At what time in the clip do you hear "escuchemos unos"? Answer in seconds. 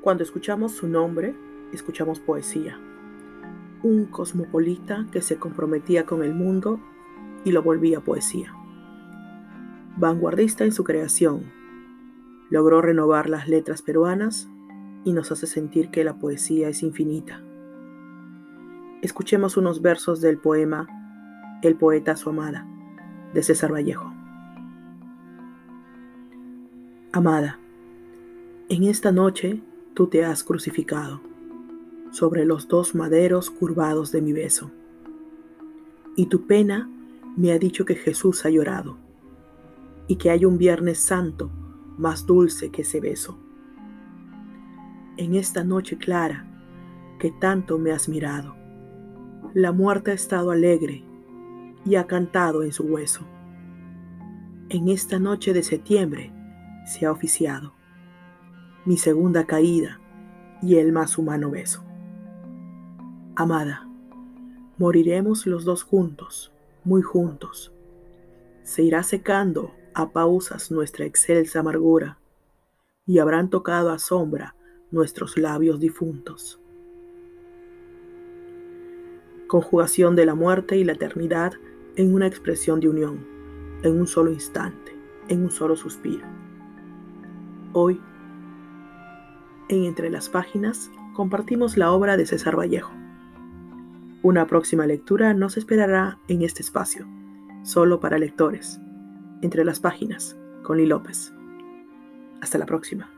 19.02-19.82